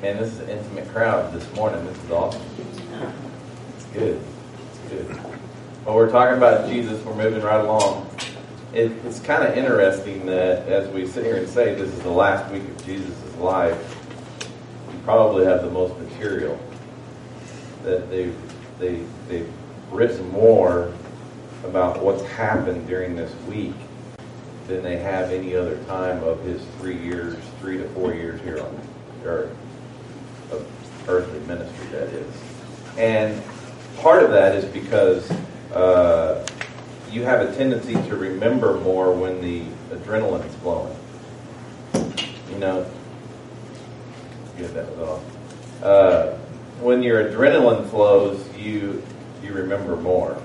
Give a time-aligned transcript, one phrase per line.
[0.00, 1.84] Man, this is an intimate crowd this morning.
[1.84, 2.40] This is awesome.
[3.76, 4.20] It's good.
[4.62, 5.08] It's good.
[5.84, 7.04] Well, we're talking about Jesus.
[7.04, 8.08] We're moving right along.
[8.72, 12.12] It, it's kind of interesting that as we sit here and say this is the
[12.12, 13.76] last week of Jesus' life,
[14.92, 16.60] you probably have the most material.
[17.82, 18.36] That they've,
[18.78, 19.52] they, they've
[19.90, 20.92] written more
[21.64, 23.74] about what's happened during this week
[24.68, 28.60] than they have any other time of his three years, three to four years here
[28.60, 28.80] on
[29.24, 29.56] earth,
[31.08, 32.34] earthly ministry, that is.
[32.96, 33.42] And
[33.98, 35.30] part of that is because
[35.72, 36.46] uh,
[37.10, 40.96] you have a tendency to remember more when the adrenaline is flowing.
[42.50, 42.86] You know,
[44.56, 45.82] get that was off.
[45.82, 46.26] Uh,
[46.80, 49.02] when your adrenaline flows, you
[49.42, 50.40] you remember more.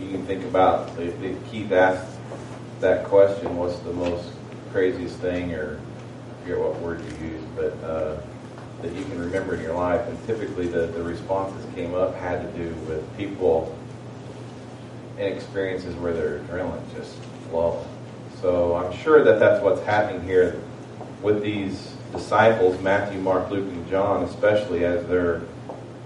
[0.00, 2.18] You can think about if, if Keith asked
[2.80, 4.32] that question, what's the most
[4.72, 8.20] craziest thing, or I forget what word you used, but uh,
[8.82, 10.06] that you can remember in your life.
[10.08, 13.76] And typically, the, the responses came up had to do with people
[15.18, 17.14] and experiences where their adrenaline just
[17.50, 17.86] flowing.
[18.40, 20.60] So I'm sure that that's what's happening here
[21.22, 25.42] with these disciples, Matthew, Mark, Luke, and John, especially as they're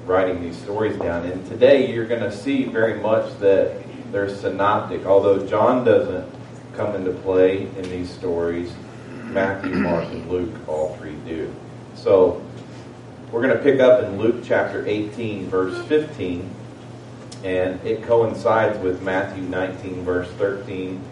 [0.05, 1.25] writing these stories down.
[1.27, 6.29] And today you're going to see very much that they're synoptic, although John doesn't
[6.75, 8.73] come into play in these stories.
[9.25, 11.53] Matthew, Mark, and Luke, all three do.
[11.95, 12.43] So
[13.35, 16.49] we're going to pick up in Luke chapter 18, verse 15,
[17.43, 21.03] and it coincides with Matthew 19, verse 13,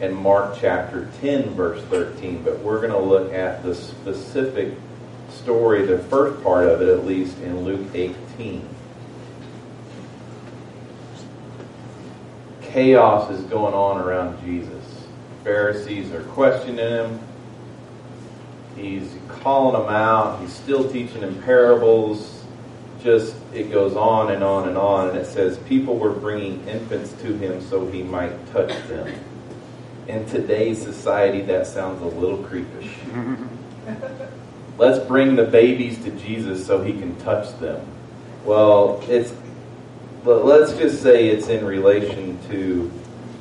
[0.00, 2.42] and Mark chapter 10, verse 13.
[2.42, 4.74] But we're going to look at the specific
[5.28, 8.68] story, the first part of it at least, in Luke 18.
[12.62, 15.04] Chaos is going on around Jesus.
[15.44, 17.20] Pharisees are questioning him.
[18.80, 20.40] He's calling them out.
[20.40, 22.44] He's still teaching in parables.
[23.02, 25.10] Just, it goes on and on and on.
[25.10, 29.12] And it says, people were bringing infants to him so he might touch them.
[30.08, 32.90] In today's society, that sounds a little creepish.
[34.78, 37.86] Let's bring the babies to Jesus so he can touch them.
[38.44, 39.34] Well, it's,
[40.24, 42.90] but let's just say it's in relation to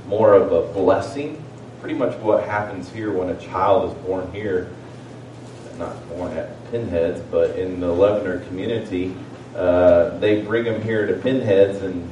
[0.07, 1.41] more of a blessing.
[1.79, 4.69] Pretty much what happens here when a child is born here
[5.79, 9.15] not born at Pinheads, but in the Leavener community,
[9.55, 12.07] uh, they bring them here to Pinheads, and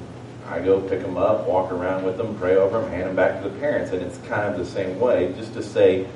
[0.47, 3.43] I go pick them up, walk around with them, pray over them, hand them back
[3.43, 5.33] to the parents, and it's kind of the same way.
[5.37, 6.07] Just to say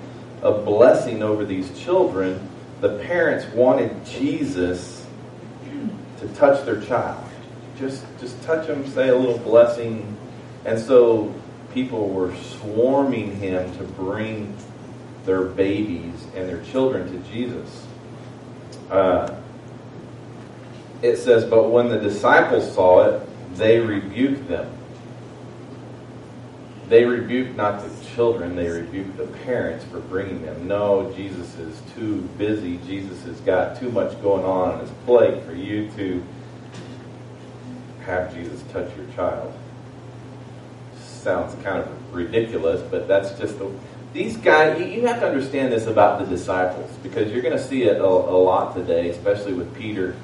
[0.42, 5.06] a blessing over these children, the parents wanted Jesus
[6.20, 7.24] to touch their child.
[7.78, 10.18] Just, just touch them, say a little blessing,
[10.66, 11.34] and so
[11.74, 14.56] people were swarming him to bring
[15.26, 17.86] their babies and their children to Jesus.
[18.90, 19.36] Uh,
[21.02, 24.72] it says, But when the disciples saw it, they rebuked them.
[26.90, 30.68] They rebuked not the children, they rebuked the parents for bringing them.
[30.68, 32.80] No, Jesus is too busy.
[32.86, 36.22] Jesus has got too much going on on his plate for you to
[38.06, 39.54] have Jesus touch your child.
[41.00, 43.72] Sounds kind of ridiculous, but that's just the
[44.14, 47.84] these guys, you have to understand this about the disciples because you're going to see
[47.84, 50.16] it a, a lot today, especially with Peter.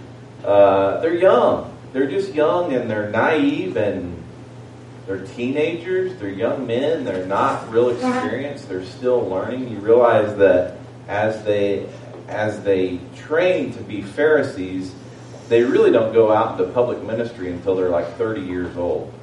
[0.44, 1.74] Uh, they're young.
[1.94, 4.22] They're just young and they're naive and
[5.06, 6.20] they're teenagers.
[6.20, 7.06] They're young men.
[7.06, 8.68] They're not real experienced.
[8.68, 9.70] They're still learning.
[9.70, 10.78] You realize that
[11.08, 11.88] as they
[12.28, 14.94] as they train to be Pharisees,
[15.48, 19.14] they really don't go out into public ministry until they're like 30 years old.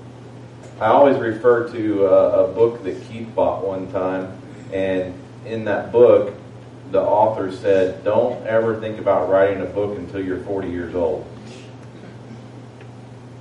[0.80, 4.40] I always refer to a, a book that Keith bought one time
[4.72, 5.14] and
[5.46, 6.34] in that book,
[6.90, 11.26] the author said, don't ever think about writing a book until you're 40 years old.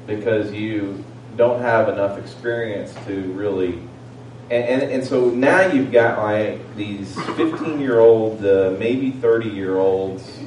[0.07, 1.03] Because you
[1.37, 3.79] don't have enough experience to really.
[4.51, 9.49] And, and, and so now you've got like these 15 year old, uh, maybe 30
[9.49, 10.39] year olds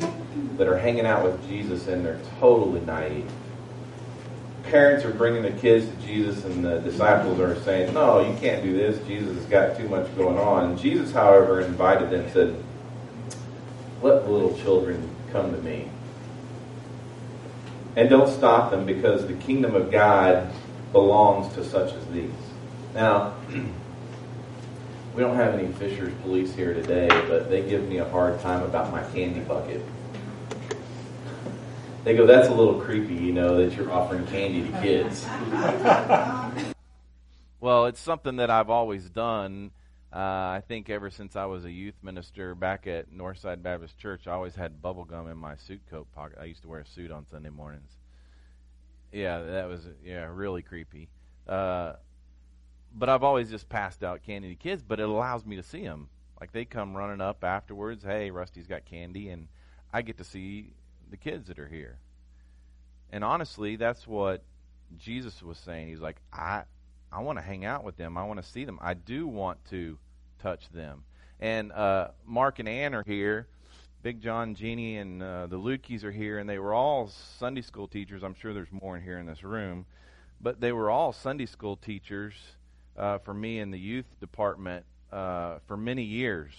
[0.58, 3.30] that are hanging out with Jesus and they're totally naive
[4.66, 8.62] parents are bringing the kids to Jesus and the disciples are saying, no, you can't
[8.62, 8.98] do this.
[9.06, 10.76] Jesus has got too much going on.
[10.76, 12.64] Jesus, however, invited them and said,
[14.02, 15.88] let the little children come to me.
[17.96, 20.52] And don't stop them because the kingdom of God
[20.92, 22.30] belongs to such as these.
[22.94, 23.34] Now,
[25.14, 28.62] we don't have any Fisher's police here today, but they give me a hard time
[28.62, 29.82] about my candy bucket
[32.06, 35.26] they go, that's a little creepy, you know, that you're offering candy to kids.
[37.60, 39.72] well, it's something that I've always done.
[40.14, 44.28] Uh, I think ever since I was a youth minister back at Northside Baptist Church,
[44.28, 46.38] I always had bubble gum in my suit coat pocket.
[46.40, 47.90] I used to wear a suit on Sunday mornings.
[49.10, 51.08] Yeah, that was yeah really creepy.
[51.48, 51.94] Uh,
[52.94, 55.82] but I've always just passed out candy to kids, but it allows me to see
[55.82, 56.08] them.
[56.40, 58.04] Like they come running up afterwards.
[58.04, 59.48] Hey, Rusty's got candy, and
[59.92, 60.72] I get to see
[61.10, 61.98] the kids that are here.
[63.10, 64.42] And honestly, that's what
[64.98, 65.88] Jesus was saying.
[65.88, 66.64] He's like, I,
[67.12, 68.16] I want to hang out with them.
[68.18, 68.78] I want to see them.
[68.80, 69.98] I do want to
[70.42, 71.04] touch them.
[71.40, 73.46] And uh, Mark and Ann are here.
[74.02, 77.88] Big John, Jeannie, and uh, the Lukies are here, and they were all Sunday school
[77.88, 78.22] teachers.
[78.22, 79.84] I'm sure there's more in here in this room,
[80.40, 82.34] but they were all Sunday school teachers
[82.96, 86.52] uh, for me in the youth department uh, for many years.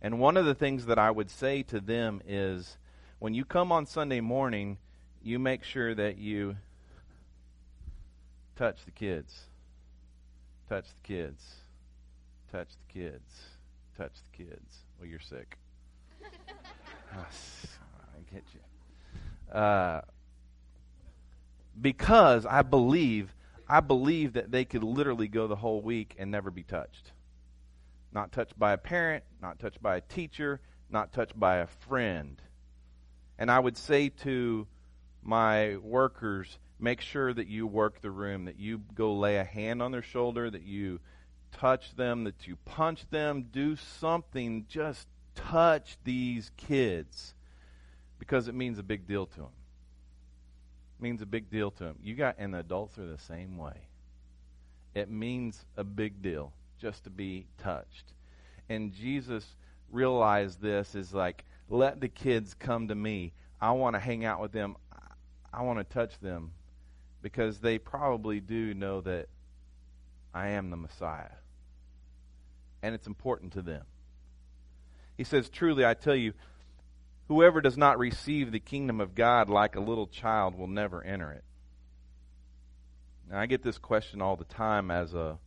[0.00, 2.78] And one of the things that I would say to them is
[3.18, 4.78] when you come on Sunday morning,
[5.22, 6.56] you make sure that you
[8.56, 9.34] touch the kids.
[10.68, 11.42] Touch the kids.
[12.52, 13.32] Touch the kids.
[13.96, 14.76] Touch the kids.
[14.98, 15.56] Well, you're sick.
[17.12, 19.56] I get you.
[19.56, 20.00] Uh,
[21.80, 23.34] because I believe
[23.68, 27.12] I believe that they could literally go the whole week and never be touched.
[28.12, 32.40] Not touched by a parent, not touched by a teacher, not touched by a friend.
[33.38, 34.66] And I would say to
[35.22, 39.82] my workers, make sure that you work the room, that you go lay a hand
[39.82, 41.00] on their shoulder, that you
[41.52, 47.34] touch them, that you punch them, do something, just touch these kids
[48.18, 49.50] because it means a big deal to them
[51.00, 51.98] means a big deal to them.
[52.02, 53.88] You got, and the adults are the same way.
[54.94, 58.12] It means a big deal just to be touched.
[58.68, 59.44] And Jesus
[59.90, 63.32] realized this is like, let the kids come to me.
[63.60, 64.76] I want to hang out with them.
[65.52, 66.52] I want to touch them
[67.22, 69.28] because they probably do know that
[70.34, 71.32] I am the Messiah.
[72.82, 73.84] And it's important to them.
[75.16, 76.34] He says, Truly, I tell you,
[77.28, 81.32] Whoever does not receive the kingdom of God like a little child will never enter
[81.32, 81.44] it.
[83.28, 85.38] Now, I get this question all the time as a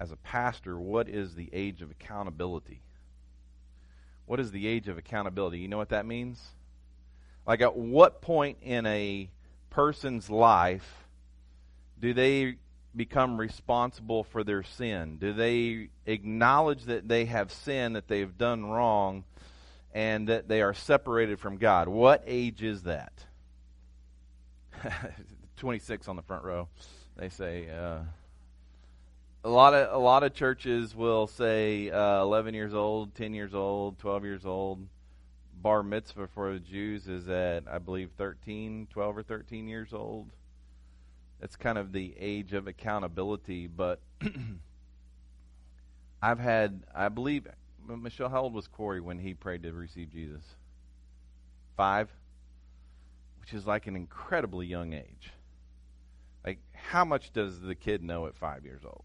[0.00, 2.82] as a pastor, what is the age of accountability?
[4.28, 5.58] What is the age of accountability?
[5.58, 6.40] You know what that means?
[7.46, 9.30] Like at what point in a
[9.70, 11.06] person's life
[11.98, 12.56] do they
[12.94, 15.16] become responsible for their sin?
[15.18, 19.24] Do they acknowledge that they have sinned, that they've done wrong,
[19.92, 21.88] and that they are separated from God.
[21.88, 23.12] What age is that?
[25.56, 26.68] 26 on the front row.
[27.16, 28.00] They say uh,
[29.44, 33.54] a lot of a lot of churches will say uh, 11 years old, 10 years
[33.54, 34.86] old, 12 years old.
[35.60, 40.30] Bar mitzvah for the Jews is at I believe 13, 12 or 13 years old.
[41.40, 44.00] That's kind of the age of accountability, but
[46.22, 47.46] I've had I believe
[47.88, 50.42] Michelle, how old was Corey when he prayed to receive Jesus?
[51.76, 52.10] Five,
[53.40, 55.32] which is like an incredibly young age.
[56.44, 59.04] Like, how much does the kid know at five years old?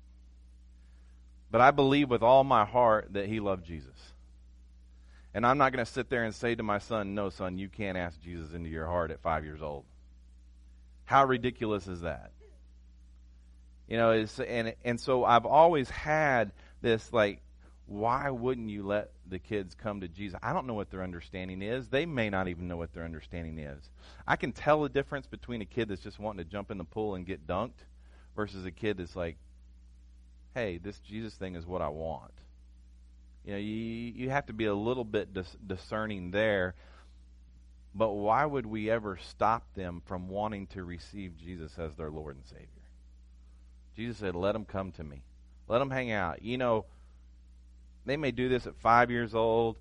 [1.53, 3.93] But I believe with all my heart that he loved Jesus.
[5.35, 7.69] And I'm not going to sit there and say to my son, No, son, you
[7.69, 9.85] can't ask Jesus into your heart at five years old.
[11.05, 12.31] How ridiculous is that?
[13.87, 17.39] You know, and and so I've always had this like
[17.85, 20.39] why wouldn't you let the kids come to Jesus?
[20.41, 21.87] I don't know what their understanding is.
[21.87, 23.91] They may not even know what their understanding is.
[24.27, 26.83] I can tell the difference between a kid that's just wanting to jump in the
[26.83, 27.85] pool and get dunked
[28.35, 29.37] versus a kid that's like,
[30.53, 32.31] hey, this Jesus thing is what I want.
[33.45, 36.75] You know, you, you have to be a little bit dis- discerning there.
[37.95, 42.35] But why would we ever stop them from wanting to receive Jesus as their Lord
[42.35, 42.67] and Savior?
[43.95, 45.21] Jesus said, let them come to me.
[45.67, 46.41] Let them hang out.
[46.41, 46.85] You know,
[48.05, 49.77] they may do this at five years old.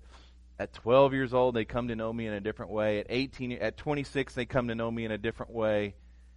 [0.59, 2.99] At 12 years old, they come to know me in a different way.
[2.99, 5.95] At 18, at 26, they come to know me in a different way.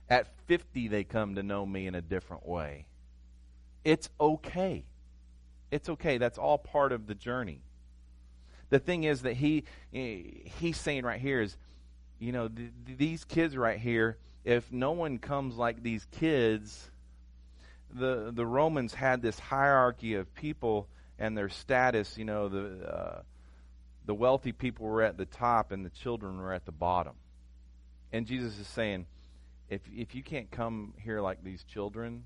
[0.08, 2.86] At 50, they come to know me in a different way.
[3.86, 4.84] It's okay.
[5.70, 6.18] It's okay.
[6.18, 7.60] That's all part of the journey.
[8.68, 9.62] The thing is that he
[9.92, 11.56] he's saying right here is,
[12.18, 14.18] you know, th- these kids right here.
[14.44, 16.90] If no one comes like these kids,
[17.94, 23.22] the the Romans had this hierarchy of people and their status, you know, the uh,
[24.04, 27.14] the wealthy people were at the top and the children were at the bottom.
[28.12, 29.06] And Jesus is saying,
[29.70, 32.24] if if you can't come here like these children,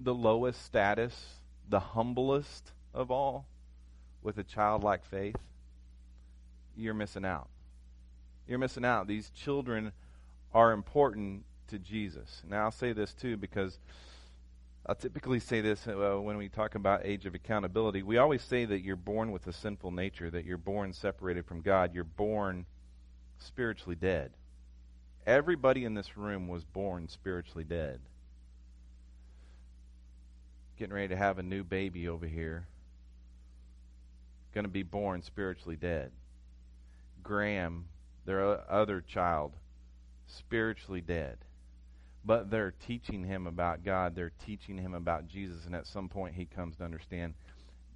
[0.00, 1.14] the, lowest status,
[1.68, 3.46] the humblest of all,
[4.22, 5.36] with a childlike faith,
[6.76, 7.48] you're missing out.
[8.48, 9.06] You're missing out.
[9.06, 9.92] These children
[10.52, 12.42] are important to Jesus.
[12.48, 13.78] Now I'll say this too because
[14.88, 18.02] I'll typically say this uh, when we talk about age of accountability.
[18.02, 21.60] We always say that you're born with a sinful nature, that you're born separated from
[21.60, 22.66] God, you're born
[23.38, 24.32] spiritually dead.
[25.26, 28.00] Everybody in this room was born spiritually dead.
[30.78, 32.66] Getting ready to have a new baby over here.
[34.54, 36.12] Going to be born spiritually dead.
[37.22, 37.86] Graham,
[38.24, 39.52] their other child,
[40.26, 41.38] spiritually dead
[42.26, 44.16] but they're teaching him about God.
[44.16, 45.64] They're teaching him about Jesus.
[45.64, 47.34] And at some point, he comes to understand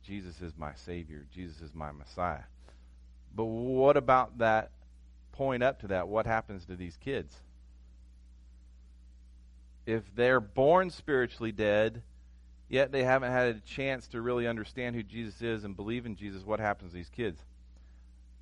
[0.04, 1.26] Jesus is my Savior.
[1.34, 2.44] Jesus is my Messiah.
[3.34, 4.70] But what about that
[5.32, 6.06] point up to that?
[6.06, 7.34] What happens to these kids?
[9.84, 12.02] If they're born spiritually dead,
[12.70, 16.16] yet they haven't had a chance to really understand who Jesus is and believe in
[16.16, 17.42] Jesus, what happens to these kids?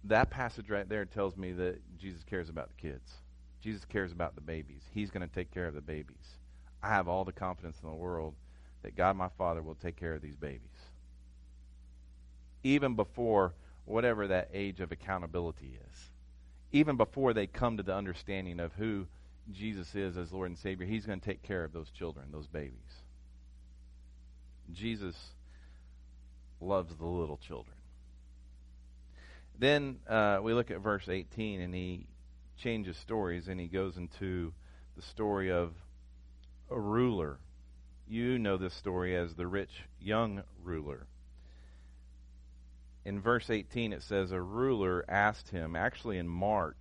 [0.04, 3.11] That passage right there tells me that Jesus cares about the kids.
[3.61, 4.82] Jesus cares about the babies.
[4.94, 6.37] He's going to take care of the babies.
[6.82, 8.35] I have all the confidence in the world
[8.82, 10.61] that God my Father will take care of these babies.
[12.62, 13.54] Even before
[13.87, 16.11] whatever that age of accountability is.
[16.70, 19.06] Even before they come to the understanding of who
[19.50, 22.47] Jesus is as Lord and Savior, He's going to take care of those children, those
[22.47, 23.02] babies.
[24.73, 25.17] Jesus
[26.61, 27.77] loves the little children.
[29.59, 32.07] Then uh, we look at verse 18, and he
[32.59, 34.53] changes stories and he goes into
[34.97, 35.73] the story of
[36.71, 37.39] a ruler.
[38.07, 39.71] You know this story as the rich
[40.01, 41.07] young ruler.
[43.05, 46.77] In verse 18, it says, A ruler asked him, actually in Mark,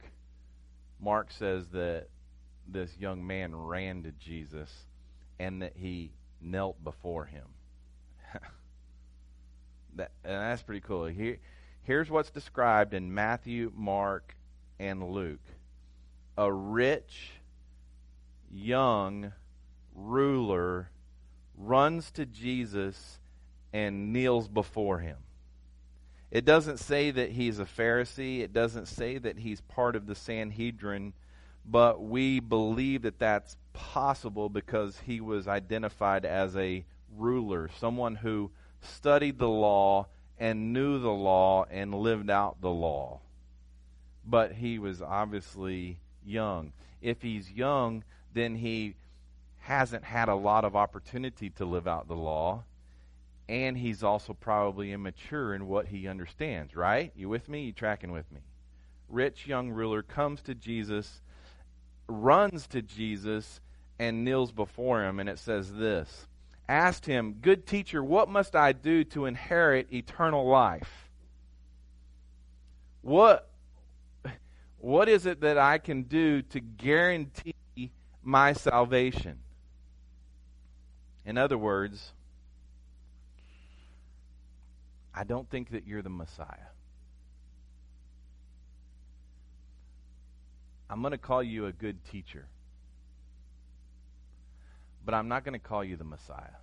[1.00, 2.08] Mark says that
[2.68, 4.70] this young man ran to Jesus
[5.40, 7.46] and that he knelt before him.
[9.98, 11.06] That, that's pretty cool.
[11.06, 11.38] Here,
[11.84, 14.36] here's what's described in Matthew, Mark,
[14.80, 15.42] and Luke
[16.38, 17.32] a rich,
[18.52, 19.34] young
[19.96, 20.92] ruler
[21.58, 23.20] runs to Jesus
[23.74, 25.18] and kneels before him.
[26.30, 30.16] It doesn't say that he's a Pharisee, it doesn't say that he's part of the
[30.16, 31.14] Sanhedrin,
[31.66, 36.86] but we believe that that's possible because he was identified as a
[37.16, 38.52] ruler, someone who
[38.82, 40.08] studied the law
[40.40, 43.20] and knew the law and lived out the law.
[44.26, 46.74] But he was obviously young.
[47.02, 48.04] If he's young,
[48.34, 48.96] then he
[49.60, 52.64] hasn't had a lot of opportunity to live out the law,
[53.50, 57.12] and he's also probably immature in what he understands, right?
[57.16, 57.66] You with me?
[57.66, 58.42] You tracking with me?
[59.10, 61.22] Rich young ruler comes to Jesus,
[62.08, 63.60] runs to Jesus,
[64.00, 66.28] and kneels before him, and it says this
[66.70, 71.10] Asked him, Good teacher, what must I do to inherit eternal life?
[73.02, 73.50] What
[74.80, 77.56] what is it that I can do to guarantee
[78.22, 79.40] my salvation?
[81.26, 82.14] In other words,
[85.14, 86.70] I don't think that you're the Messiah.
[90.90, 92.46] I'm going to call you a good teacher,
[95.08, 96.60] but I'm not going to call you the Messiah.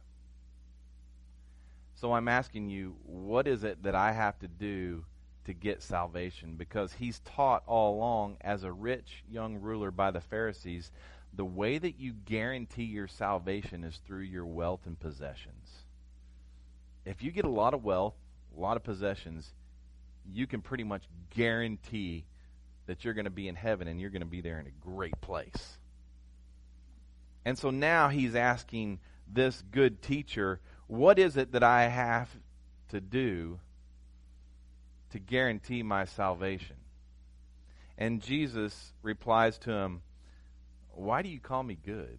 [1.94, 5.06] So I'm asking you, what is it that I have to do
[5.46, 10.20] to get salvation because he's taught all along as a rich young ruler by the
[10.20, 10.92] Pharisees
[11.32, 15.70] the way that you guarantee your salvation is through your wealth and possessions.
[17.06, 18.14] If you get a lot of wealth,
[18.54, 19.54] a lot of possessions,
[20.30, 22.26] you can pretty much guarantee
[22.84, 24.84] that you're going to be in heaven and you're going to be there in a
[24.86, 25.78] great place.
[27.44, 32.28] And so now he's asking this good teacher, what is it that I have
[32.88, 33.58] to do
[35.14, 36.74] to guarantee my salvation.
[37.96, 40.02] And Jesus replies to him,
[40.90, 42.18] Why do you call me good?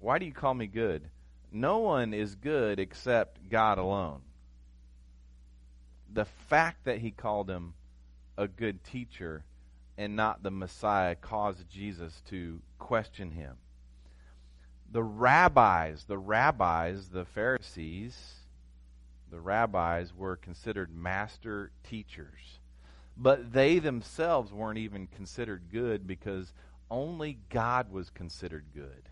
[0.00, 1.10] Why do you call me good?
[1.52, 4.22] No one is good except God alone.
[6.10, 7.74] The fact that he called him
[8.38, 9.44] a good teacher
[9.98, 13.56] and not the Messiah caused Jesus to question him.
[14.90, 18.16] The rabbis, the rabbis, the Pharisees,
[19.30, 22.60] the rabbis were considered master teachers.
[23.16, 26.52] But they themselves weren't even considered good because
[26.90, 29.08] only God was considered good.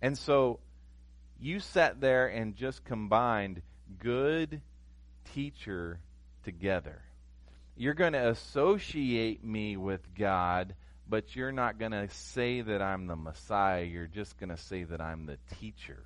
[0.00, 0.60] And so
[1.38, 3.62] you sat there and just combined
[3.98, 4.60] good
[5.34, 6.00] teacher
[6.44, 7.02] together.
[7.76, 10.74] You're going to associate me with God,
[11.08, 13.84] but you're not going to say that I'm the Messiah.
[13.84, 16.02] You're just going to say that I'm the teacher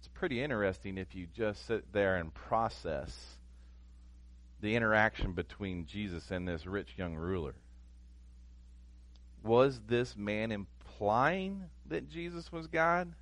[0.00, 3.36] It's pretty interesting if you just sit there and process
[4.62, 7.54] the interaction between Jesus and this rich young ruler.
[9.42, 13.12] Was this man implying that Jesus was God?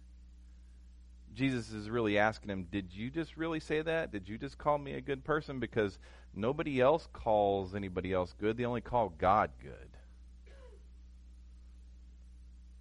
[1.35, 4.11] Jesus is really asking him, Did you just really say that?
[4.13, 5.61] Did you just call me a good person?
[5.61, 5.99] Because
[6.35, 8.57] nobody else calls anybody else good.
[8.57, 9.73] They only call God good.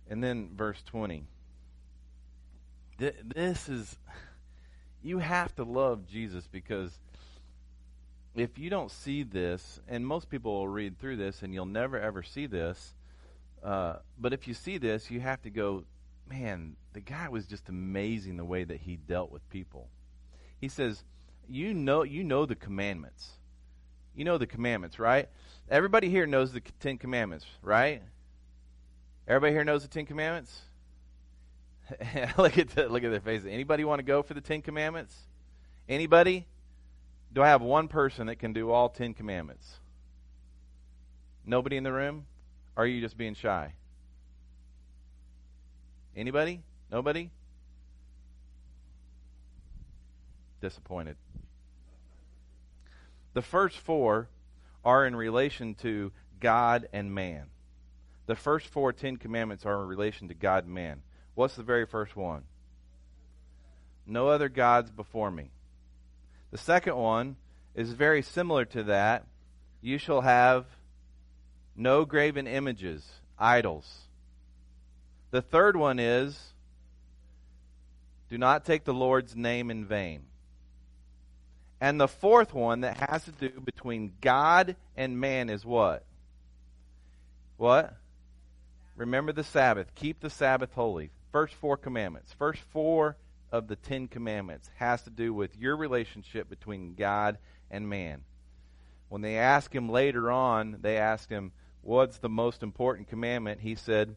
[0.09, 1.25] And then verse 20.
[2.97, 3.95] This is,
[5.03, 6.97] you have to love Jesus because
[8.33, 11.99] if you don't see this, and most people will read through this and you'll never
[11.99, 12.93] ever see this,
[13.63, 15.83] uh, but if you see this, you have to go,
[16.29, 19.87] man, the guy was just amazing the way that he dealt with people.
[20.59, 21.03] He says,
[21.47, 23.31] you know, you know the commandments.
[24.15, 25.29] You know the commandments, right?
[25.69, 28.01] Everybody here knows the Ten Commandments, right?
[29.27, 30.61] Everybody here knows the Ten Commandments.
[32.37, 33.47] look at the, look at their faces.
[33.47, 35.15] Anybody want to go for the Ten Commandments?
[35.87, 36.47] Anybody?
[37.31, 39.79] Do I have one person that can do all Ten Commandments?
[41.45, 42.25] Nobody in the room?
[42.75, 43.73] Or are you just being shy?
[46.17, 46.63] Anybody?
[46.91, 47.29] Nobody?
[50.59, 51.15] Disappointed.
[53.33, 54.27] The first four
[54.83, 57.45] are in relation to God and man.
[58.25, 61.03] The first four Ten Commandments are in relation to God and man.
[61.35, 62.45] What's the very first one?
[64.07, 65.51] No other gods before me.
[66.49, 67.35] The second one
[67.75, 69.27] is very similar to that.
[69.81, 70.65] You shall have
[71.75, 73.05] no graven images,
[73.37, 74.06] idols.
[75.37, 76.35] The third one is
[78.27, 80.23] do not take the Lord's name in vain.
[81.79, 86.03] And the fourth one that has to do between God and man is what?
[87.57, 87.95] What?
[88.95, 89.93] Remember the Sabbath.
[89.93, 91.11] Keep the Sabbath holy.
[91.31, 92.33] First four commandments.
[92.33, 93.15] First four
[93.51, 97.37] of the Ten Commandments has to do with your relationship between God
[97.69, 98.23] and man.
[99.07, 101.51] When they ask him later on, they asked him,
[101.83, 103.61] What's the most important commandment?
[103.61, 104.15] He said,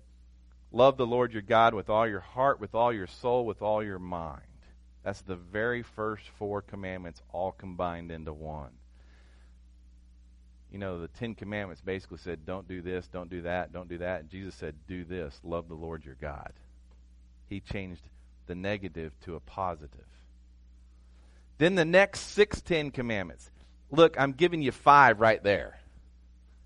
[0.73, 3.83] Love the Lord your God with all your heart, with all your soul, with all
[3.83, 4.43] your mind.
[5.03, 8.71] That's the very first four commandments all combined into one.
[10.71, 13.99] You know, the Ten Commandments basically said, don't do this, don't do that, don't do
[13.99, 14.21] that.
[14.21, 16.53] And Jesus said, do this, love the Lord your God.
[17.49, 18.03] He changed
[18.47, 20.07] the negative to a positive.
[21.59, 23.51] Then the next six Ten Commandments.
[23.91, 25.81] Look, I'm giving you five right there.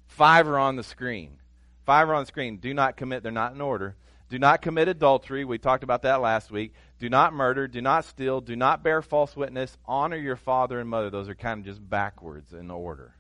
[0.06, 1.38] Five are on the screen.
[1.84, 2.56] Five are on the screen.
[2.58, 3.96] Do not commit, they're not in order.
[4.30, 5.44] Do not commit adultery.
[5.44, 6.72] We talked about that last week.
[6.98, 7.68] Do not murder.
[7.68, 8.40] Do not steal.
[8.40, 9.76] Do not bear false witness.
[9.84, 11.10] Honor your father and mother.
[11.10, 13.14] Those are kind of just backwards in order.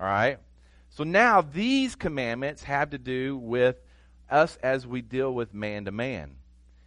[0.00, 0.38] All right?
[0.90, 3.76] So now these commandments have to do with
[4.30, 6.36] us as we deal with man to man.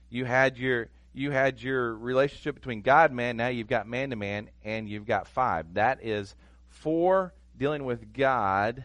[0.10, 4.10] You had your you had your relationship between God and man, now you've got man
[4.12, 5.74] to man and you've got five.
[5.74, 6.36] That is
[6.70, 8.84] four dealing with God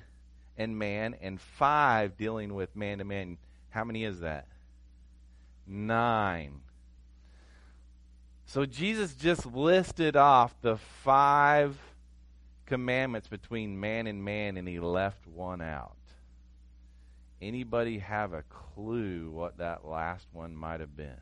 [0.59, 3.38] and man and five dealing with man to man
[3.77, 4.47] how many is that?
[5.66, 6.62] Nine.
[8.47, 11.77] So Jesus just listed off the five
[12.64, 15.97] commandments between man and man, and he left one out.
[17.42, 21.21] Anybody have a clue what that last one might have been?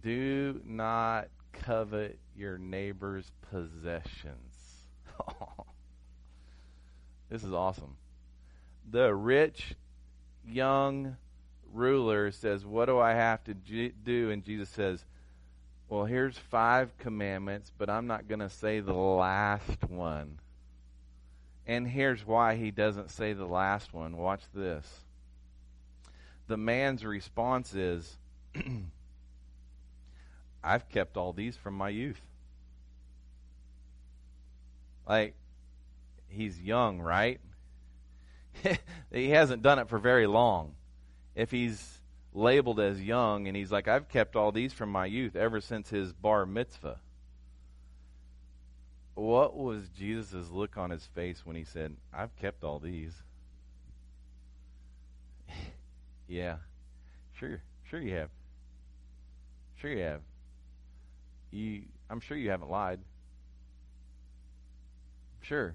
[0.00, 4.54] Do not covet your neighbor's possessions.
[5.40, 5.57] Oh.
[7.30, 7.96] This is awesome.
[8.90, 9.74] The rich
[10.46, 11.16] young
[11.72, 14.30] ruler says, What do I have to do?
[14.30, 15.04] And Jesus says,
[15.88, 20.38] Well, here's five commandments, but I'm not going to say the last one.
[21.66, 24.16] And here's why he doesn't say the last one.
[24.16, 25.00] Watch this.
[26.46, 28.16] The man's response is,
[30.64, 32.20] I've kept all these from my youth.
[35.06, 35.34] Like,
[36.28, 37.40] he's young, right?
[39.12, 40.74] he hasn't done it for very long.
[41.34, 41.98] If he's
[42.32, 45.90] labeled as young and he's like, I've kept all these from my youth ever since
[45.90, 46.98] his bar mitzvah.
[49.14, 53.12] What was Jesus' look on his face when he said, I've kept all these?
[56.28, 56.56] yeah.
[57.34, 57.60] Sure.
[57.90, 58.30] Sure you have.
[59.76, 60.20] Sure you have.
[61.50, 63.00] You I'm sure you haven't lied.
[65.40, 65.74] Sure.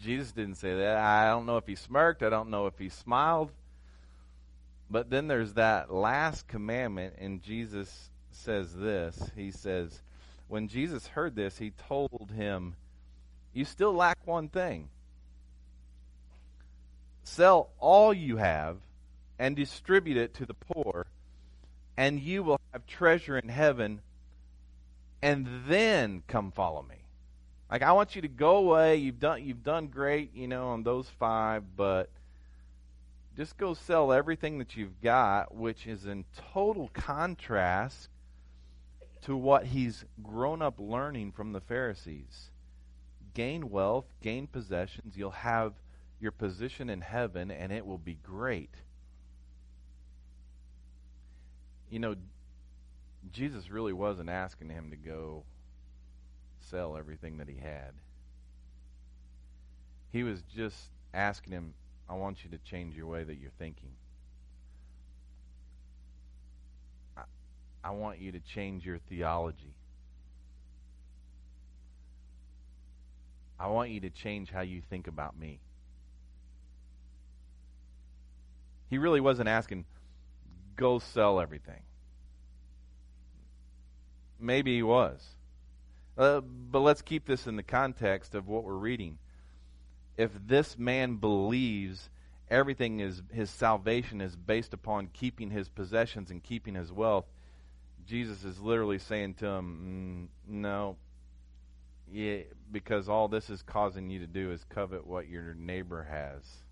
[0.00, 0.96] Jesus didn't say that.
[0.96, 2.22] I don't know if he smirked.
[2.22, 3.50] I don't know if he smiled.
[4.90, 9.30] But then there's that last commandment, and Jesus says this.
[9.36, 10.00] He says,
[10.48, 12.74] when Jesus heard this, he told him,
[13.52, 14.88] You still lack one thing.
[17.22, 18.78] Sell all you have
[19.38, 21.06] and distribute it to the poor,
[21.96, 24.00] and you will have treasure in heaven,
[25.20, 26.97] and then come follow me.
[27.70, 28.96] Like I want you to go away.
[28.96, 32.10] You've done you've done great, you know, on those five, but
[33.36, 38.08] just go sell everything that you've got, which is in total contrast
[39.22, 42.50] to what he's grown up learning from the Pharisees.
[43.34, 45.74] Gain wealth, gain possessions, you'll have
[46.20, 48.74] your position in heaven, and it will be great.
[51.90, 52.16] You know,
[53.30, 55.44] Jesus really wasn't asking him to go
[56.70, 57.92] sell everything that he had.
[60.10, 60.76] He was just
[61.12, 61.74] asking him,
[62.08, 63.90] I want you to change your way that you're thinking.
[67.16, 67.22] I,
[67.84, 69.74] I want you to change your theology.
[73.60, 75.60] I want you to change how you think about me.
[78.88, 79.84] He really wasn't asking,
[80.76, 81.82] go sell everything.
[84.40, 85.20] Maybe he was.
[86.18, 89.18] Uh, but let's keep this in the context of what we're reading.
[90.16, 92.10] If this man believes
[92.50, 97.26] everything is his salvation is based upon keeping his possessions and keeping his wealth,
[98.04, 100.96] Jesus is literally saying to him, mm, "No,
[102.10, 102.38] yeah,
[102.72, 106.64] because all this is causing you to do is covet what your neighbor has.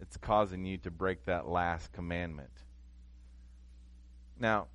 [0.00, 2.64] It's causing you to break that last commandment."
[4.40, 4.66] Now,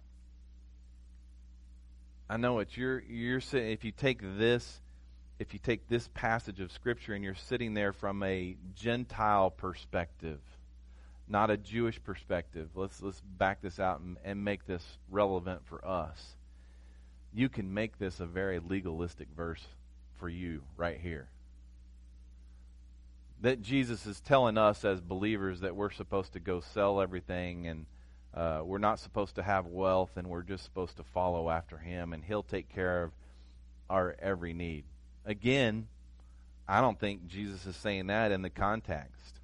[2.30, 4.82] I know it's you're you're if you take this
[5.40, 10.42] if you take this passage of scripture and you're sitting there from a Gentile perspective,
[11.28, 12.70] not a Jewish perspective.
[12.76, 16.36] Let's let's back this out and, and make this relevant for us.
[17.34, 19.66] You can make this a very legalistic verse
[20.20, 21.30] for you right here.
[23.42, 27.86] That Jesus is telling us as believers that we're supposed to go sell everything and
[28.34, 32.14] uh, we're not supposed to have wealth and we're just supposed to follow after him
[32.14, 33.12] and he'll take care of
[33.90, 34.84] our every need.
[35.26, 35.88] Again,
[36.68, 39.40] I don't think Jesus is saying that in the context.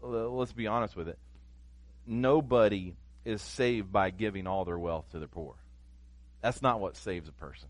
[0.00, 1.18] Let's be honest with it.
[2.06, 5.54] Nobody is saved by giving all their wealth to the poor.
[6.40, 7.68] That's not what saves a person.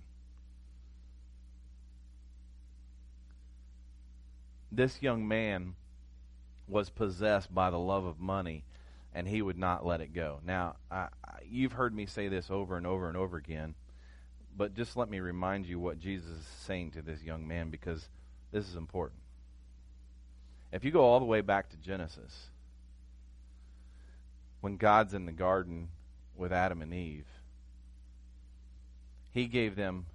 [4.70, 5.74] This young man
[6.68, 8.64] was possessed by the love of money,
[9.14, 10.40] and he would not let it go.
[10.44, 13.74] Now, I, I, you've heard me say this over and over and over again,
[14.56, 18.08] but just let me remind you what Jesus is saying to this young man because
[18.52, 19.20] this is important.
[20.72, 22.50] If you go all the way back to Genesis,
[24.60, 25.88] when God's in the garden
[26.36, 27.26] with Adam and Eve,
[29.30, 30.06] he gave them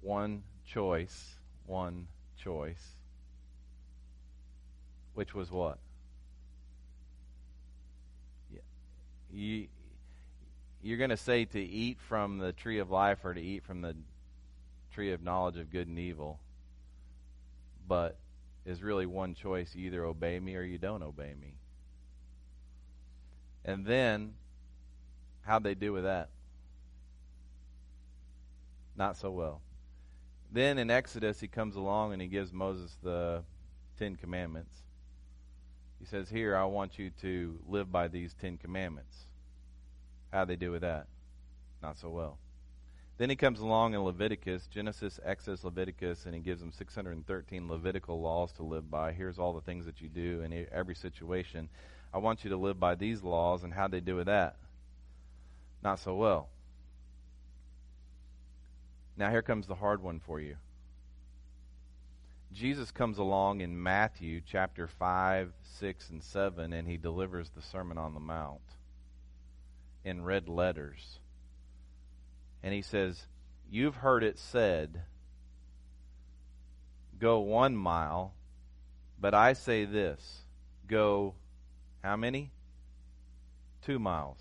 [0.00, 1.34] one choice,
[1.66, 2.96] one choice,
[5.14, 5.78] which was what?
[9.32, 9.66] You,
[10.82, 13.80] you're going to say to eat from the tree of life or to eat from
[13.80, 13.96] the
[14.92, 16.38] tree of knowledge of good and evil.
[17.88, 18.16] But
[18.64, 19.74] is really one choice.
[19.74, 21.54] You either obey me or you don't obey me.
[23.64, 24.34] And then,
[25.42, 26.30] how'd they do with that?
[28.96, 29.60] Not so well.
[30.52, 33.42] Then in Exodus, he comes along and he gives Moses the
[33.98, 34.74] Ten Commandments.
[36.04, 39.24] He says, Here, I want you to live by these Ten Commandments.
[40.30, 41.06] How they do with that?
[41.82, 42.36] Not so well.
[43.16, 48.20] Then he comes along in Leviticus, Genesis, Exodus, Leviticus, and he gives them 613 Levitical
[48.20, 49.12] laws to live by.
[49.14, 51.70] Here's all the things that you do in every situation.
[52.12, 54.56] I want you to live by these laws, and how they do with that?
[55.82, 56.50] Not so well.
[59.16, 60.56] Now, here comes the hard one for you.
[62.54, 67.98] Jesus comes along in Matthew chapter 5, 6, and 7, and he delivers the Sermon
[67.98, 68.60] on the Mount
[70.04, 71.18] in red letters.
[72.62, 73.26] And he says,
[73.68, 75.02] You've heard it said,
[77.18, 78.34] go one mile,
[79.18, 80.42] but I say this
[80.86, 81.34] go
[82.02, 82.52] how many?
[83.84, 84.38] Two miles.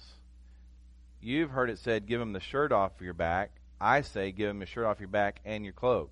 [1.20, 3.52] You've heard it said, give him the shirt off your back.
[3.80, 6.12] I say, give him the shirt off your back and your cloak.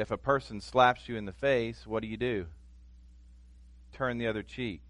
[0.00, 2.46] If a person slaps you in the face, what do you do?
[3.92, 4.80] Turn the other cheek.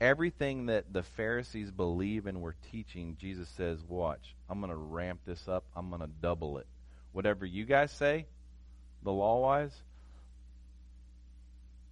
[0.00, 5.20] Everything that the Pharisees believe and were teaching, Jesus says, Watch, I'm going to ramp
[5.24, 6.66] this up, I'm going to double it.
[7.12, 8.26] Whatever you guys say,
[9.04, 9.74] the law wise,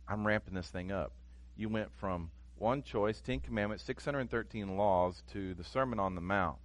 [0.09, 1.13] I'm ramping this thing up.
[1.57, 6.59] You went from one choice, Ten Commandments, 613 laws, to the Sermon on the Mount.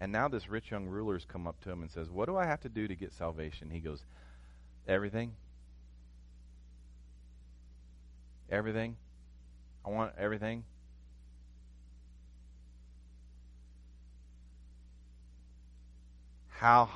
[0.00, 2.46] And now this rich young ruler's come up to him and says, What do I
[2.46, 3.70] have to do to get salvation?
[3.70, 4.04] He goes,
[4.86, 5.32] Everything.
[8.50, 8.96] Everything.
[9.84, 10.64] I want everything.
[16.48, 16.90] How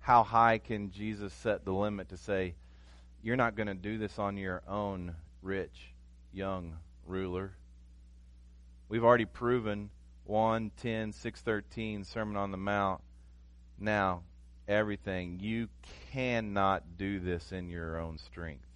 [0.00, 2.54] how high can Jesus set the limit to say,
[3.22, 5.92] you're not going to do this on your own, rich,
[6.32, 6.76] young
[7.06, 7.52] ruler?
[8.88, 9.90] We've already proven
[10.24, 13.00] 1, 10, 6, 13, Sermon on the Mount.
[13.78, 14.22] Now,
[14.68, 15.38] everything.
[15.40, 15.68] You
[16.12, 18.66] cannot do this in your own strength.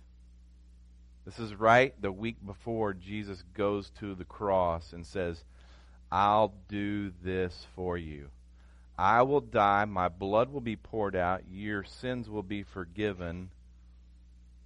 [1.24, 5.42] This is right the week before Jesus goes to the cross and says,
[6.10, 8.28] I'll do this for you.
[8.98, 13.50] I will die, my blood will be poured out, your sins will be forgiven.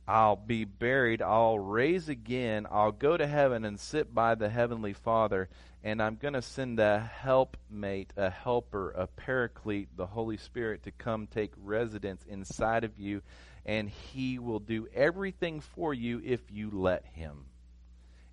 [0.06, 4.92] I'll be buried, I'll raise again, I'll go to heaven and sit by the heavenly
[4.92, 5.48] Father,
[5.84, 10.90] and I'm going to send a helpmate, a helper, a paraclete, the Holy Spirit to
[10.90, 13.22] come take residence inside of you,
[13.64, 17.44] and he will do everything for you if you let him.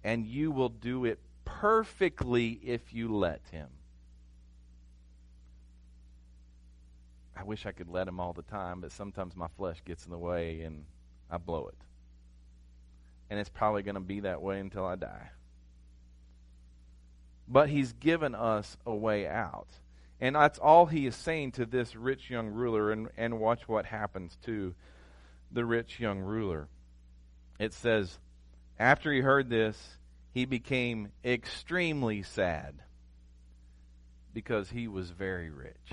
[0.04, 3.68] And you will do it perfectly if you let him.
[7.36, 10.12] I wish I could let him all the time, but sometimes my flesh gets in
[10.12, 10.86] the way and
[11.30, 11.76] I blow it.
[13.30, 15.30] And it's probably going to be that way until I die.
[17.48, 19.68] But he's given us a way out.
[20.20, 22.92] And that's all he is saying to this rich young ruler.
[22.92, 24.74] And, and watch what happens to
[25.52, 26.68] the rich young ruler.
[27.60, 28.18] It says,
[28.80, 29.78] After he heard this,
[30.32, 32.76] he became extremely sad
[34.34, 35.90] because he was very rich.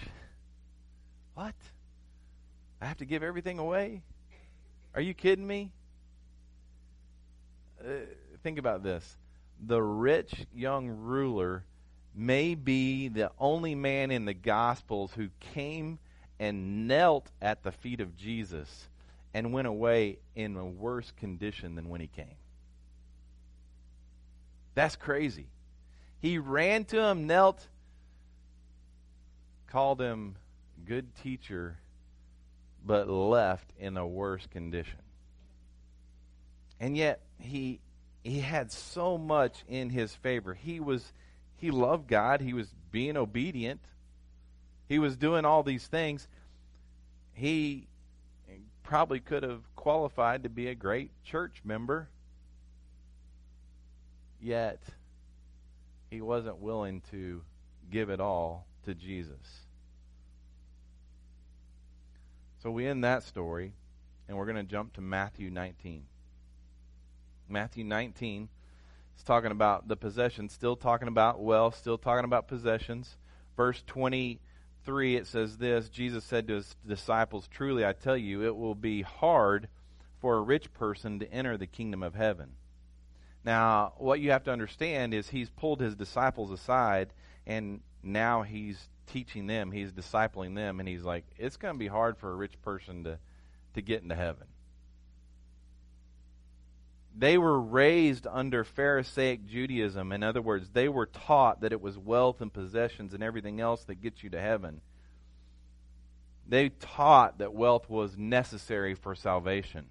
[1.34, 1.54] What?
[2.80, 4.02] I have to give everything away?
[4.94, 5.72] Are you kidding me?
[7.80, 7.90] Uh,
[8.42, 9.16] think about this.
[9.66, 11.64] The rich young ruler
[12.14, 15.98] may be the only man in the Gospels who came
[16.38, 18.88] and knelt at the feet of Jesus
[19.32, 22.36] and went away in a worse condition than when he came.
[24.74, 25.46] That's crazy.
[26.20, 27.66] He ran to him, knelt,
[29.66, 30.36] called him
[30.86, 31.78] good teacher,
[32.84, 34.98] but left in a worse condition.
[36.78, 37.80] And yet he
[38.22, 40.54] he had so much in his favor.
[40.54, 41.12] He was
[41.56, 43.80] he loved God, he was being obedient.
[44.88, 46.28] He was doing all these things.
[47.32, 47.88] He
[48.82, 52.08] probably could have qualified to be a great church member.
[54.40, 54.80] Yet
[56.10, 57.42] he wasn't willing to
[57.90, 59.63] give it all to Jesus.
[62.64, 63.74] So we end that story,
[64.26, 66.06] and we're going to jump to Matthew 19.
[67.46, 68.48] Matthew 19
[69.18, 73.18] is talking about the possessions, still talking about wealth, still talking about possessions.
[73.54, 78.56] Verse 23, it says this Jesus said to his disciples, Truly I tell you, it
[78.56, 79.68] will be hard
[80.22, 82.52] for a rich person to enter the kingdom of heaven.
[83.44, 87.12] Now, what you have to understand is he's pulled his disciples aside,
[87.46, 91.86] and now he's teaching them, he's discipling them, and he's like, it's going to be
[91.86, 93.18] hard for a rich person to,
[93.74, 94.46] to get into heaven.
[97.16, 100.10] They were raised under Pharisaic Judaism.
[100.10, 103.84] In other words, they were taught that it was wealth and possessions and everything else
[103.84, 104.80] that gets you to heaven.
[106.46, 109.86] They taught that wealth was necessary for salvation.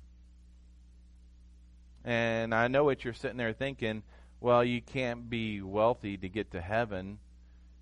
[2.03, 4.03] And I know what you're sitting there thinking,
[4.41, 7.19] well, you can't be wealthy to get to heaven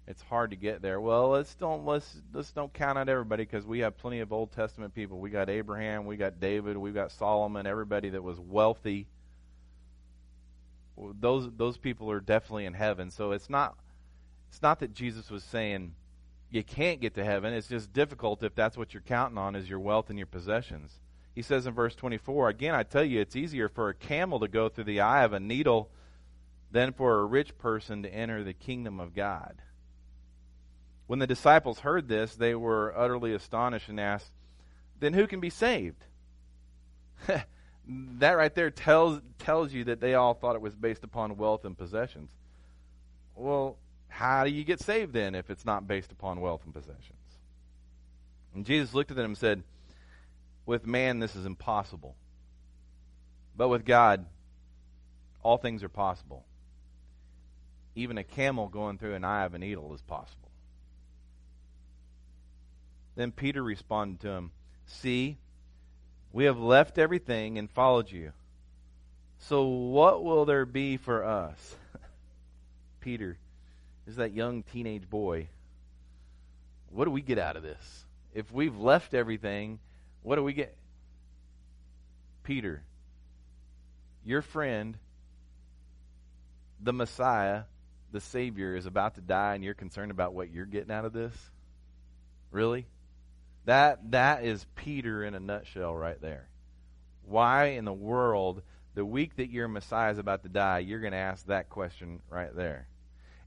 [0.08, 1.00] it's hard to get there.
[1.00, 4.52] Well, let's don't let's let's don't count out everybody because we have plenty of Old
[4.52, 5.20] Testament people.
[5.20, 9.08] We got Abraham, we got David, we've got Solomon, everybody that was wealthy.
[10.98, 13.12] Those those people are definitely in heaven.
[13.12, 13.76] So it's not
[14.50, 15.94] it's not that Jesus was saying
[16.50, 17.54] you can't get to heaven.
[17.54, 21.00] It's just difficult if that's what you're counting on is your wealth and your possessions.
[21.34, 24.48] He says in verse 24, again I tell you it's easier for a camel to
[24.48, 25.90] go through the eye of a needle
[26.72, 29.62] than for a rich person to enter the kingdom of God.
[31.12, 34.32] When the disciples heard this, they were utterly astonished and asked,
[35.02, 36.06] Then who can be saved?
[37.28, 41.66] that right there tells, tells you that they all thought it was based upon wealth
[41.66, 42.32] and possessions.
[43.36, 43.76] Well,
[44.08, 47.20] how do you get saved then if it's not based upon wealth and possessions?
[48.56, 49.64] And Jesus looked at them and said,
[50.66, 52.16] With man, this is impossible.
[53.58, 54.26] But with God,
[55.44, 56.46] all things are possible.
[57.96, 60.51] Even a camel going through an eye of a needle is possible.
[63.22, 64.52] Then Peter responded to him,
[64.88, 65.38] See,
[66.34, 68.32] we have left everything and followed you.
[69.38, 71.76] So what will there be for us?
[73.00, 73.38] Peter
[74.08, 75.50] is that young teenage boy.
[76.90, 78.06] What do we get out of this?
[78.34, 79.78] If we've left everything,
[80.24, 80.76] what do we get?
[82.42, 82.82] Peter,
[84.26, 84.98] your friend,
[86.82, 87.66] the Messiah,
[88.12, 91.14] the Savior, is about to die, and you're concerned about what you're getting out of
[91.14, 91.36] this?
[92.50, 92.88] Really?
[93.66, 96.48] That that is Peter in a nutshell right there.
[97.24, 101.14] Why in the world the week that your Messiah is about to die, you're going
[101.14, 102.88] to ask that question right there.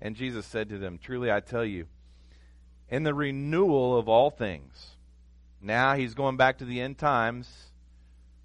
[0.01, 1.87] And Jesus said to them, Truly I tell you,
[2.89, 4.97] in the renewal of all things.
[5.61, 7.71] Now he's going back to the end times,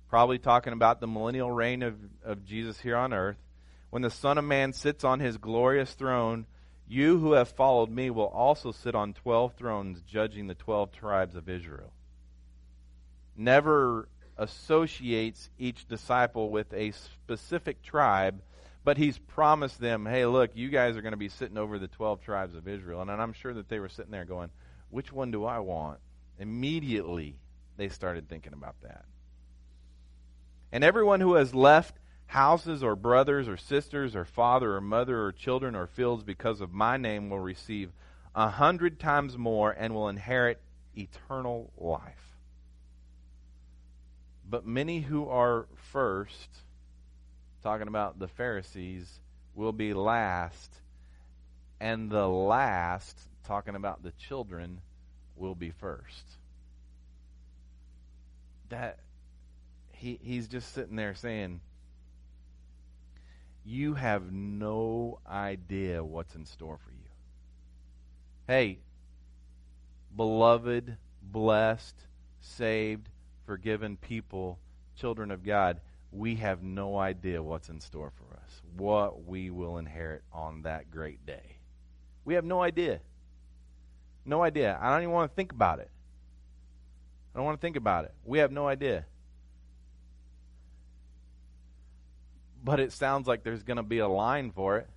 [0.09, 3.37] probably talking about the millennial reign of, of Jesus here on earth.
[3.89, 6.45] When the Son of Man sits on his glorious throne,
[6.89, 11.35] you who have followed me will also sit on twelve thrones, judging the twelve tribes
[11.35, 11.93] of Israel.
[13.37, 18.41] Never associates each disciple with a specific tribe,
[18.83, 21.89] but he's promised them, hey, look, you guys are going to be sitting over the
[21.89, 23.01] 12 tribes of Israel.
[23.01, 24.49] And I'm sure that they were sitting there going,
[24.89, 25.99] which one do I want?
[26.39, 27.35] Immediately,
[27.77, 29.03] they started thinking about that.
[30.71, 31.95] And everyone who has left
[32.29, 36.71] houses or brothers or sisters or father or mother or children or fields because of
[36.71, 37.91] my name will receive
[38.35, 40.61] a hundred times more and will inherit
[40.95, 42.37] eternal life.
[44.47, 46.49] But many who are first,
[47.63, 49.09] talking about the Pharisees,
[49.55, 50.71] will be last,
[51.79, 54.81] and the last, talking about the children,
[55.35, 56.25] will be first.
[58.69, 58.99] That
[59.93, 61.61] he he's just sitting there saying,
[63.65, 66.97] You have no idea what's in store for you.
[68.47, 68.79] Hey,
[70.15, 71.95] beloved, blessed,
[72.41, 73.09] saved,
[73.45, 74.59] forgiven people,
[74.95, 79.77] children of God, we have no idea what's in store for us, what we will
[79.77, 81.57] inherit on that great day.
[82.25, 82.99] We have no idea.
[84.25, 84.77] No idea.
[84.81, 85.89] I don't even want to think about it.
[87.33, 88.13] I don't want to think about it.
[88.25, 89.05] We have no idea.
[92.63, 94.89] But it sounds like there's going to be a line for it.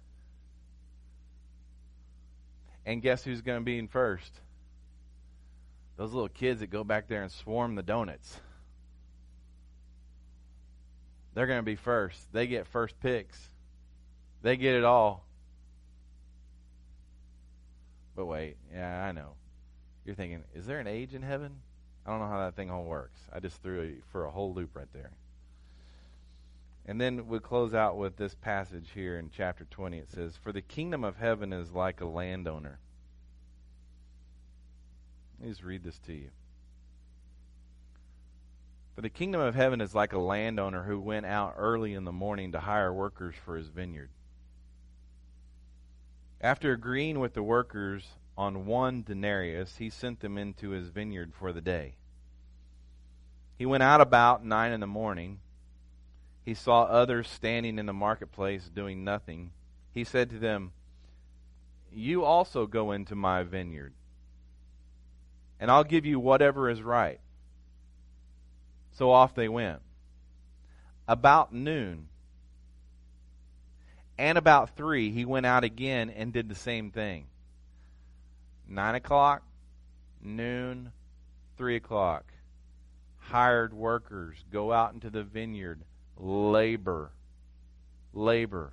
[2.85, 4.33] And guess who's going to be in first?
[5.97, 8.41] Those little kids that go back there and swarm the donuts.
[11.35, 12.33] They're going to be first.
[12.33, 13.39] They get first picks.
[14.43, 15.25] They get it all.
[18.15, 19.35] But wait, yeah, I know.
[20.05, 21.53] You're thinking, is there an age in heaven?
[22.05, 23.21] I don't know how that thing all works.
[23.33, 25.13] I just threw it for a whole loop right there.
[26.87, 29.99] And then we close out with this passage here in chapter 20.
[29.99, 32.81] It says, For the kingdom of heaven is like a landowner
[35.43, 36.31] let me just read this to you.
[38.95, 42.13] For the kingdom of heaven is like a landowner who went out early in the
[42.13, 44.11] morning to hire workers for his vineyard.
[46.41, 48.07] After agreeing with the workers
[48.39, 51.97] on one denarius, he sent them into his vineyard for the day.
[53.59, 55.41] He went out about nine in the morning.
[56.45, 59.53] He saw others standing in the marketplace doing nothing.
[59.93, 60.73] He said to them,
[61.93, 63.93] You also go into my vineyard
[65.63, 67.21] and I'll give you whatever is right.
[68.91, 69.81] So off they went.
[71.07, 72.09] About noon
[74.19, 77.27] and about three, he went out again and did the same thing.
[78.69, 79.45] Nine o'clock,
[80.21, 80.91] noon,
[81.57, 82.33] three o'clock.
[83.19, 85.85] Hired workers go out into the vineyard,
[86.17, 87.13] labor.
[88.13, 88.73] Labor.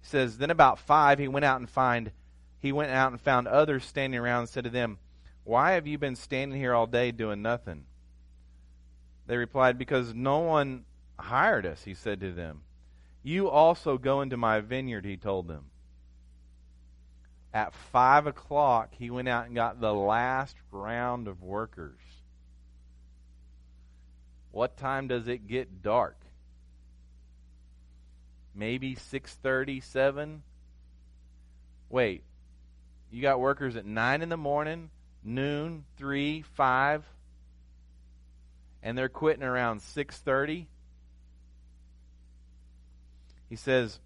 [0.00, 2.10] He says, then about five he went out and find
[2.58, 4.98] he went out and found others standing around and said to them,
[5.44, 7.84] why have you been standing here all day doing nothing?
[9.26, 10.84] They replied, Because no one
[11.18, 12.62] hired us, he said to them.
[13.22, 15.66] You also go into my vineyard, he told them.
[17.52, 22.00] At five o'clock, he went out and got the last round of workers.
[24.54, 26.16] What time does it get dark?
[28.54, 30.42] Maybe 6:37.
[31.88, 32.22] Wait.
[33.10, 34.90] You got workers at 9 in the morning
[35.24, 37.04] noon, 3, 5,
[38.80, 40.66] and they're quitting around 6:30.
[43.48, 43.98] He says,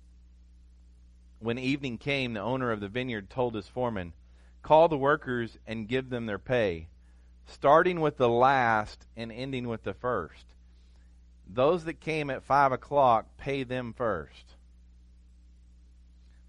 [1.40, 4.14] when evening came, the owner of the vineyard told his foreman,
[4.62, 6.88] "Call the workers and give them their pay,
[7.48, 10.44] starting with the last and ending with the first.
[11.48, 14.54] Those that came at five o'clock, pay them first.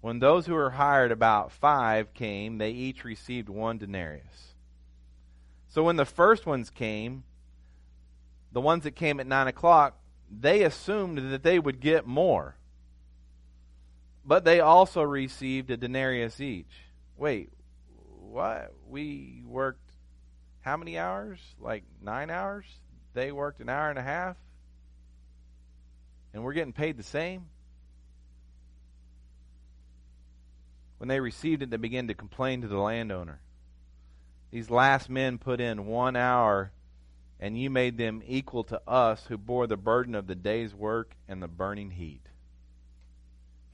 [0.00, 4.54] When those who were hired about five came, they each received one denarius.
[5.68, 7.24] So when the first ones came,
[8.52, 9.98] the ones that came at 9 o'clock,
[10.30, 12.56] they assumed that they would get more.
[14.24, 16.72] But they also received a denarius each.
[17.16, 17.50] Wait,
[18.30, 18.72] what?
[18.88, 19.89] We worked
[20.70, 21.40] how many hours?
[21.58, 22.64] Like nine hours?
[23.12, 24.36] They worked an hour and a half?
[26.32, 27.46] And we're getting paid the same?
[30.98, 33.40] When they received it, they began to complain to the landowner.
[34.52, 36.70] These last men put in one hour,
[37.40, 41.16] and you made them equal to us who bore the burden of the day's work
[41.26, 42.22] and the burning heat.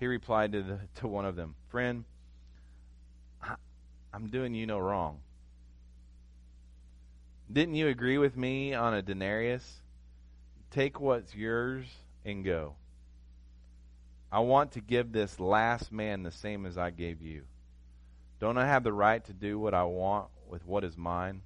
[0.00, 2.04] He replied to, the, to one of them, Friend,
[3.42, 3.56] I,
[4.14, 5.20] I'm doing you no wrong.
[7.52, 9.82] Didn't you agree with me on a denarius?
[10.70, 11.86] Take what's yours
[12.24, 12.74] and go.
[14.32, 17.44] I want to give this last man the same as I gave you.
[18.40, 21.42] Don't I have the right to do what I want with what is mine?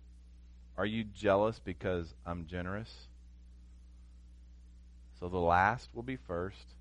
[0.78, 3.08] Are you jealous because I'm generous?
[5.20, 6.74] So the last will be first,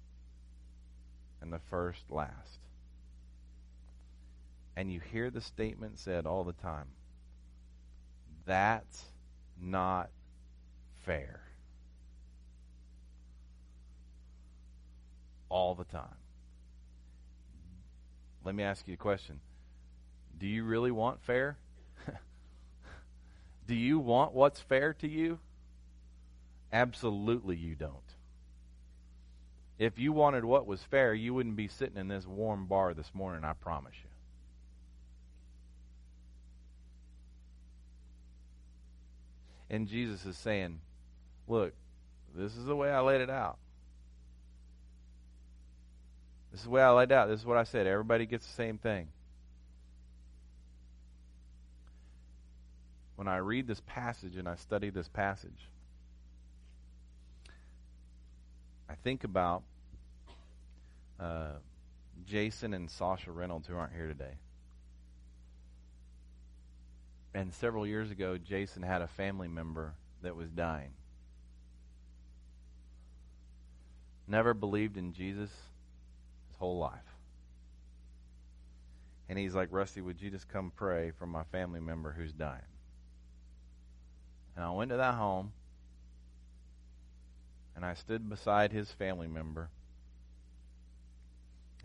[1.41, 2.59] and the first last.
[4.77, 6.87] And you hear the statement said all the time
[8.49, 9.05] that's
[9.61, 10.09] not
[11.05, 11.39] fair.
[15.49, 16.17] All the time.
[18.43, 19.39] Let me ask you a question.
[20.39, 21.59] Do you really want fair?
[23.67, 25.37] Do you want what's fair to you?
[26.73, 27.93] Absolutely, you don't.
[29.77, 33.11] If you wanted what was fair, you wouldn't be sitting in this warm bar this
[33.13, 34.08] morning, I promise you.
[39.69, 40.79] And Jesus is saying,
[41.47, 41.73] Look,
[42.35, 43.57] this is the way I laid it out.
[46.51, 47.27] This is the way I laid it out.
[47.27, 47.87] This is what I said.
[47.87, 49.07] Everybody gets the same thing.
[53.15, 55.67] When I read this passage and I study this passage,
[58.89, 59.63] I think about
[61.19, 61.53] uh,
[62.25, 64.33] Jason and Sasha Reynolds, who aren't here today.
[67.33, 70.91] And several years ago, Jason had a family member that was dying.
[74.27, 76.99] Never believed in Jesus his whole life.
[79.27, 82.61] And he's like, Rusty, would you just come pray for my family member who's dying?
[84.55, 85.53] And I went to that home
[87.75, 89.69] and I stood beside his family member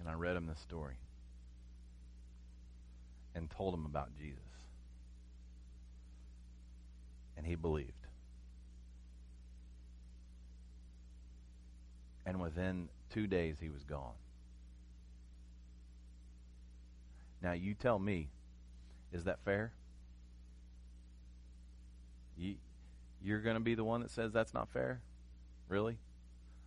[0.01, 0.97] and I read him the story
[3.35, 4.54] and told him about Jesus
[7.37, 7.93] and he believed.
[12.27, 14.15] And within two days, he was gone.
[17.43, 18.31] Now, you tell me,
[19.13, 19.73] is that fair?
[22.39, 22.55] You,
[23.23, 25.01] you're going to be the one that says that's not fair?
[25.69, 25.99] Really?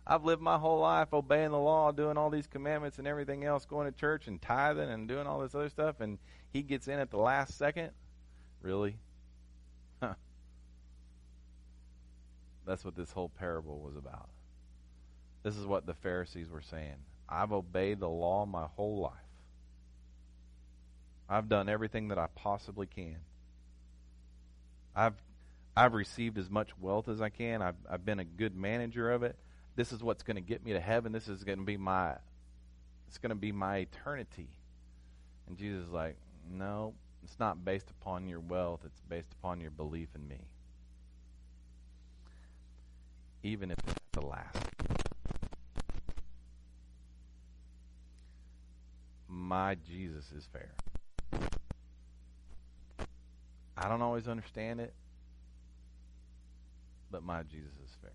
[0.06, 3.66] I've lived my whole life obeying the law, doing all these commandments and everything else,
[3.66, 6.18] going to church and tithing and doing all this other stuff, and
[6.50, 7.90] he gets in at the last second?
[8.62, 8.96] Really?
[12.68, 14.28] That's what this whole parable was about.
[15.42, 16.96] This is what the Pharisees were saying.
[17.26, 19.12] I've obeyed the law my whole life.
[21.30, 23.16] I've done everything that I possibly can.
[24.94, 25.14] I've
[25.74, 27.62] I've received as much wealth as I can.
[27.62, 29.36] I've I've been a good manager of it.
[29.74, 31.12] This is what's going to get me to heaven.
[31.12, 32.16] This is going to be my
[33.06, 34.50] it's going to be my eternity.
[35.46, 36.16] And Jesus is like,
[36.50, 36.92] "No,
[37.22, 38.80] it's not based upon your wealth.
[38.84, 40.48] It's based upon your belief in me."
[43.42, 44.56] Even if it's the last.
[49.28, 50.70] My Jesus is fair.
[53.76, 54.92] I don't always understand it,
[57.10, 58.10] but my Jesus is fair.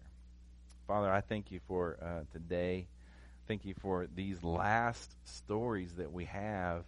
[0.87, 2.87] Father, I thank you for uh, today.
[3.47, 6.83] Thank you for these last stories that we have.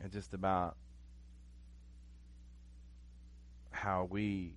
[0.00, 0.76] And just about
[3.72, 4.52] how we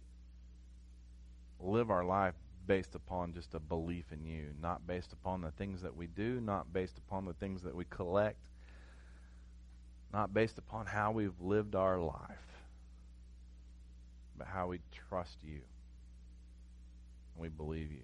[1.64, 2.36] live our life
[2.68, 6.40] based upon just a belief in you, not based upon the things that we do,
[6.42, 8.38] not based upon the things that we collect,
[10.14, 12.18] not based upon how we've lived our life,
[14.38, 15.60] but how we trust you
[17.36, 18.04] and we believe you.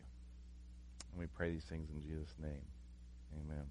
[1.11, 2.65] And we pray these things in Jesus' name.
[3.33, 3.65] Amen.